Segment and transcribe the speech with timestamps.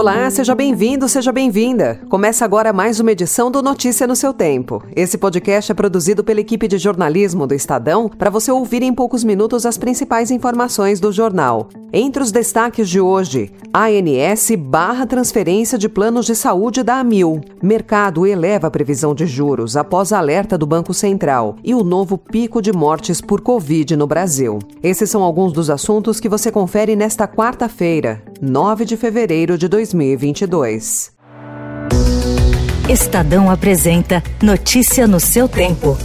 [0.00, 2.00] Olá, seja bem-vindo, seja bem-vinda.
[2.08, 4.82] Começa agora mais uma edição do Notícia no seu Tempo.
[4.96, 9.22] Esse podcast é produzido pela equipe de jornalismo do Estadão para você ouvir em poucos
[9.22, 11.68] minutos as principais informações do jornal.
[11.92, 17.40] Entre os destaques de hoje, ANS barra transferência de planos de saúde da Amil.
[17.62, 22.62] Mercado eleva a previsão de juros após alerta do Banco Central e o novo pico
[22.62, 24.60] de mortes por Covid no Brasil.
[24.82, 31.12] Esses são alguns dos assuntos que você confere nesta quarta-feira, 9 de fevereiro de 2022.
[32.88, 35.96] Estadão apresenta Notícia no seu tempo.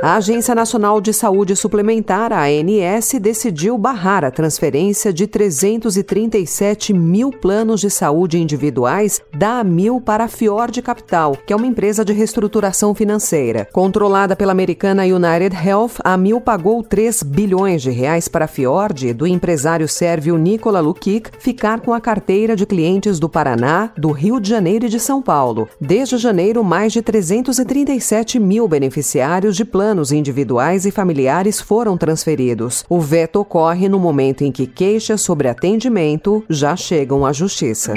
[0.00, 7.32] A Agência Nacional de Saúde Suplementar, a ANS, decidiu barrar a transferência de 337 mil
[7.32, 12.12] planos de saúde individuais da Amil para a Fiord Capital, que é uma empresa de
[12.12, 13.68] reestruturação financeira.
[13.72, 19.12] Controlada pela americana United Health, a Amil pagou 3 bilhões de reais para a Fiord,
[19.14, 24.38] do empresário sérvio Nicola Lukic, ficar com a carteira de clientes do Paraná, do Rio
[24.38, 25.68] de Janeiro e de São Paulo.
[25.80, 32.84] Desde janeiro, mais de 337 mil beneficiários de planos planos individuais e familiares foram transferidos.
[32.88, 37.94] O veto ocorre no momento em que queixas sobre atendimento já chegam à Justiça.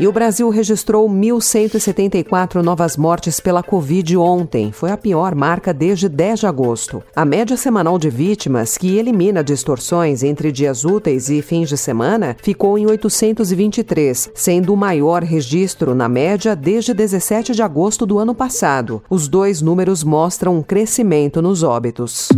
[0.00, 4.70] E o Brasil registrou 1.174 novas mortes pela Covid ontem.
[4.70, 7.02] Foi a pior marca desde 10 de agosto.
[7.16, 12.36] A média semanal de vítimas, que elimina distorções entre dias úteis e fins de semana,
[12.40, 18.36] ficou em 823, sendo o maior registro na média desde 17 de agosto do ano
[18.36, 19.02] passado.
[19.10, 22.28] Os dois números mostram um crescimento nos óbitos.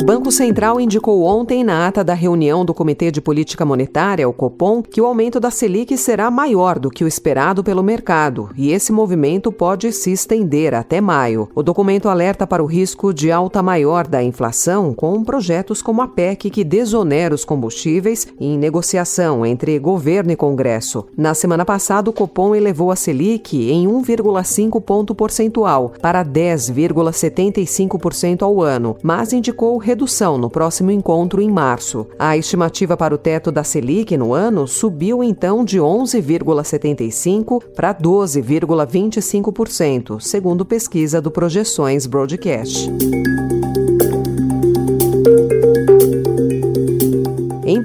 [0.00, 4.32] O Banco Central indicou ontem, na ata da reunião do Comitê de Política Monetária, o
[4.32, 8.70] Copom, que o aumento da Selic será maior do que o esperado pelo mercado e
[8.70, 11.48] esse movimento pode se estender até maio.
[11.52, 16.06] O documento alerta para o risco de alta maior da inflação com projetos como a
[16.06, 21.06] PEC que desonera os combustíveis em negociação entre governo e Congresso.
[21.16, 28.62] Na semana passada, o Copom elevou a Selic em 1,5 ponto percentual para 10,75% ao
[28.62, 32.06] ano, mas indicou redução no próximo encontro em março.
[32.18, 40.20] A estimativa para o teto da Selic no ano subiu então de 11,75% para 12,25%,
[40.20, 42.90] segundo pesquisa do Projeções Broadcast.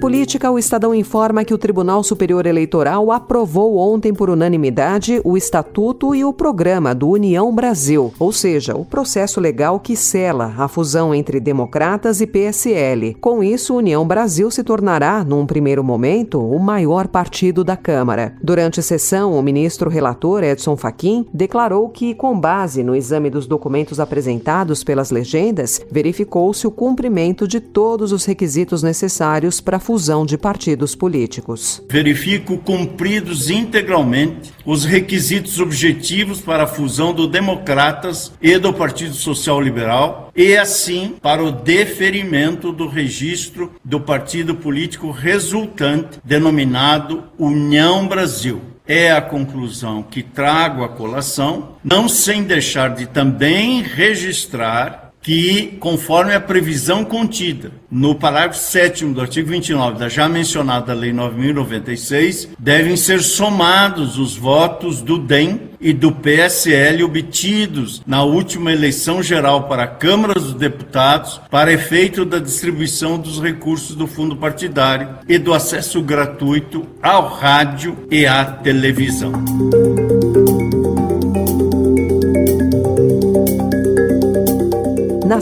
[0.03, 6.13] Política, o Estadão informa que o Tribunal Superior Eleitoral aprovou ontem por unanimidade o Estatuto
[6.13, 11.15] e o Programa do União Brasil, ou seja, o processo legal que sela a fusão
[11.15, 13.13] entre democratas e PSL.
[13.21, 18.35] Com isso, União Brasil se tornará, num primeiro momento, o maior partido da Câmara.
[18.43, 23.47] Durante a sessão, o ministro relator Edson Fachin declarou que, com base no exame dos
[23.47, 29.92] documentos apresentados pelas legendas, verificou-se o cumprimento de todos os requisitos necessários para a fusão
[30.25, 31.81] de partidos políticos.
[31.89, 39.61] Verifico cumpridos integralmente os requisitos objetivos para a fusão do Democratas e do Partido Social
[39.61, 48.73] Liberal e, assim, para o deferimento do registro do partido político resultante, denominado União Brasil
[48.87, 56.35] é a conclusão que trago à colação, não sem deixar de também registrar que, conforme
[56.35, 62.97] a previsão contida no parágrafo 7 do artigo 29 da já mencionada Lei 9.096, devem
[62.97, 69.83] ser somados os votos do DEM e do PSL obtidos na última eleição geral para
[69.83, 75.53] a Câmara dos Deputados para efeito da distribuição dos recursos do fundo partidário e do
[75.53, 79.31] acesso gratuito ao rádio e à televisão.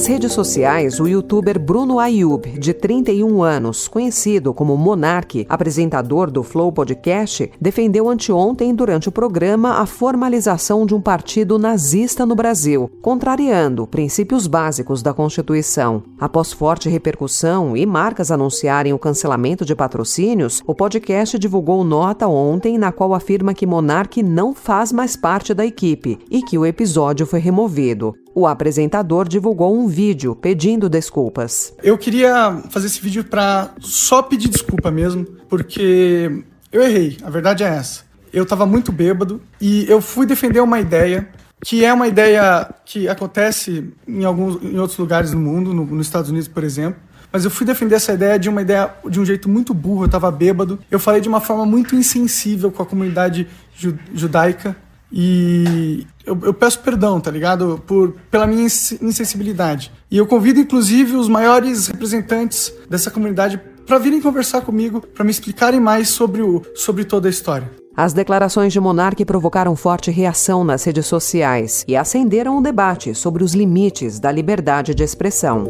[0.02, 6.42] Nas redes sociais, o youtuber Bruno Ayub, de 31 anos, conhecido como Monarque, apresentador do
[6.42, 12.90] Flow Podcast, defendeu anteontem durante o programa a formalização de um partido nazista no Brasil,
[13.00, 16.02] contrariando princípios básicos da Constituição.
[16.20, 22.76] Após forte repercussão e marcas anunciarem o cancelamento de patrocínios, o podcast divulgou nota ontem
[22.76, 27.28] na qual afirma que Monarque não faz mais parte da equipe e que o episódio
[27.28, 28.16] foi removido.
[28.34, 31.74] O apresentador divulgou um vídeo pedindo desculpas.
[31.84, 37.64] Eu queria fazer esse vídeo para só pedir desculpa mesmo, porque eu errei, a verdade
[37.64, 38.04] é essa.
[38.32, 41.28] Eu estava muito bêbado e eu fui defender uma ideia
[41.64, 46.08] que é uma ideia que acontece em alguns em outros lugares do mundo, no, nos
[46.08, 47.00] Estados Unidos, por exemplo.
[47.32, 50.08] Mas eu fui defender essa ideia de uma ideia de um jeito muito burro, eu
[50.08, 50.80] estava bêbado.
[50.90, 54.76] Eu falei de uma forma muito insensível com a comunidade ju judaica
[55.12, 57.82] e eu, eu, peço perdão, tá ligado?
[57.86, 59.92] Por, pela minha insensibilidade.
[60.10, 65.32] E eu convido, inclusive, os maiores representantes dessa comunidade para virem conversar comigo, para me
[65.32, 67.70] explicarem mais sobre, o, sobre toda a história.
[67.96, 73.44] As declarações de Monarque provocaram forte reação nas redes sociais e acenderam o debate sobre
[73.44, 75.66] os limites da liberdade de expressão.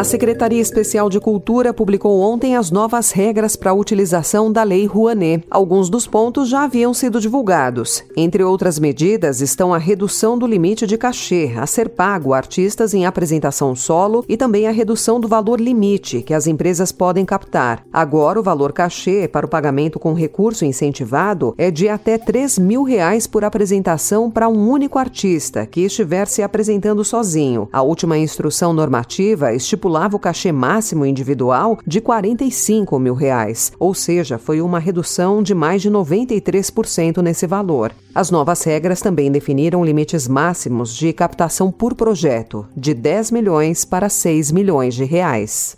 [0.00, 4.86] A Secretaria Especial de Cultura publicou ontem as novas regras para a utilização da Lei
[4.86, 5.44] Rouanet.
[5.50, 8.02] Alguns dos pontos já haviam sido divulgados.
[8.16, 12.94] Entre outras medidas estão a redução do limite de cachê a ser pago a artistas
[12.94, 17.84] em apresentação solo e também a redução do valor limite que as empresas podem captar.
[17.92, 22.84] Agora, o valor cachê para o pagamento com recurso incentivado é de até 3 mil
[22.84, 27.68] reais por apresentação para um único artista que estiver se apresentando sozinho.
[27.70, 33.92] A última instrução normativa estipula estipulava o cachê máximo individual de 45 mil reais, ou
[33.92, 37.92] seja, foi uma redução de mais de 93% nesse valor.
[38.14, 44.08] As novas regras também definiram limites máximos de captação por projeto, de 10 milhões para
[44.08, 45.76] 6 milhões de reais.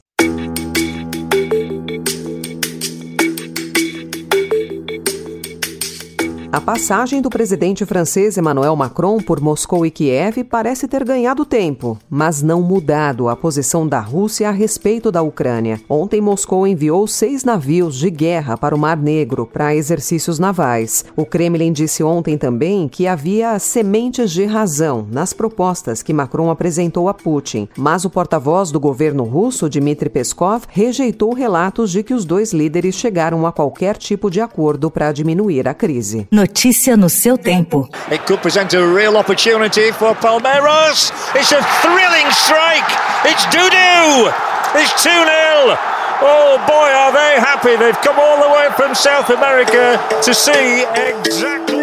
[6.53, 11.99] A passagem do presidente francês Emmanuel Macron por Moscou e Kiev parece ter ganhado tempo,
[12.11, 15.81] mas não mudado a posição da Rússia a respeito da Ucrânia.
[15.89, 21.07] Ontem, Moscou enviou seis navios de guerra para o Mar Negro para exercícios navais.
[21.17, 27.09] O Kremlin disse ontem também que havia sementes de razão nas propostas que Macron apresentou
[27.09, 32.27] a Putin, mas o porta-voz do governo russo, Dmitry Peskov, rejeitou relatos de que os
[32.27, 36.29] dois líderes chegaram a qualquer tipo de acordo para diminuir a crise.
[36.43, 37.89] Notícia no seu tempo.
[38.11, 41.13] It could present a real opportunity for Palmeiras.
[41.37, 42.91] It's a thrilling strike.
[43.25, 44.27] It's Dudu.
[44.75, 45.79] It's 2-0.
[46.25, 47.77] Oh boy, are they happy.
[47.77, 51.82] They've come all the way from South America to see exactly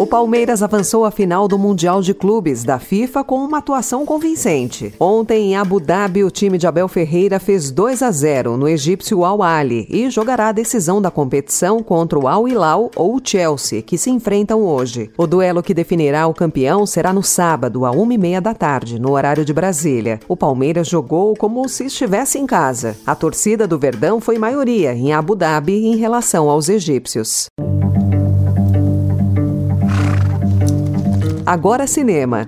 [0.00, 4.94] o Palmeiras avançou à final do Mundial de Clubes da FIFA com uma atuação convincente.
[4.98, 9.26] Ontem, em Abu Dhabi, o time de Abel Ferreira fez 2 a 0 no egípcio
[9.26, 13.82] Al Ali e jogará a decisão da competição contra o Al Hilal ou o Chelsea,
[13.82, 15.10] que se enfrentam hoje.
[15.18, 19.44] O duelo que definirá o campeão será no sábado, às 1h30 da tarde, no horário
[19.44, 20.18] de Brasília.
[20.26, 22.96] O Palmeiras jogou como se estivesse em casa.
[23.06, 27.50] A torcida do Verdão foi maioria em Abu Dhabi em relação aos egípcios.
[31.50, 32.46] Agora Cinema.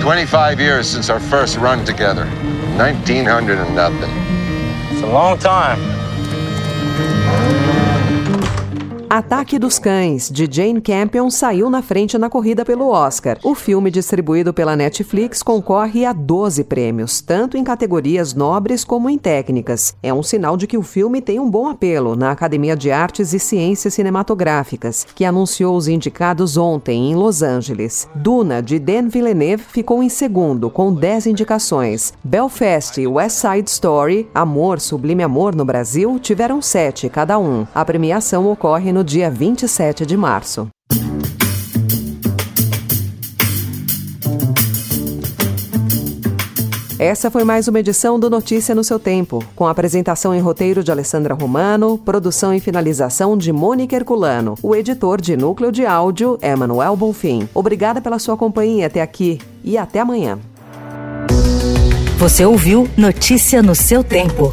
[0.00, 2.24] 25 years since our first run together.
[2.78, 4.10] 1900 and nothing.
[4.90, 5.97] It's a long time.
[9.10, 13.38] Ataque dos Cães, de Jane Campion, saiu na frente na corrida pelo Oscar.
[13.42, 19.16] O filme, distribuído pela Netflix, concorre a 12 prêmios, tanto em categorias nobres como em
[19.16, 19.96] técnicas.
[20.02, 23.32] É um sinal de que o filme tem um bom apelo na Academia de Artes
[23.32, 28.06] e Ciências Cinematográficas, que anunciou os indicados ontem em Los Angeles.
[28.14, 32.12] Duna, de Dan Villeneuve, ficou em segundo, com 10 indicações.
[32.22, 37.66] Belfast e West Side Story, Amor, Sublime Amor no Brasil, tiveram 7 cada um.
[37.74, 40.66] A premiação ocorre no no dia 27 de março.
[46.98, 50.90] Essa foi mais uma edição do Notícia no seu tempo, com apresentação em roteiro de
[50.90, 54.56] Alessandra Romano, produção e finalização de Mônica Herculano.
[54.60, 57.48] O editor de núcleo de áudio é Manuel Bonfim.
[57.54, 60.40] Obrigada pela sua companhia até aqui e até amanhã.
[62.18, 64.52] Você ouviu Notícia no seu tempo.